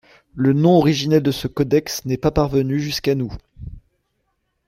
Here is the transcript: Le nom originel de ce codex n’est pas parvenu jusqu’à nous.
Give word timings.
Le 0.33 0.53
nom 0.53 0.79
originel 0.79 1.21
de 1.21 1.29
ce 1.29 1.47
codex 1.47 2.05
n’est 2.05 2.17
pas 2.17 2.31
parvenu 2.31 2.79
jusqu’à 2.79 3.13
nous. 3.13 3.31